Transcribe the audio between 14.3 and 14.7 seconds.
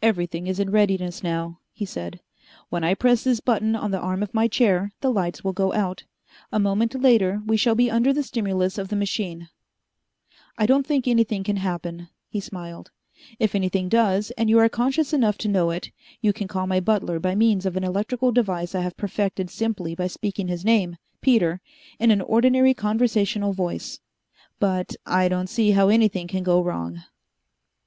and you are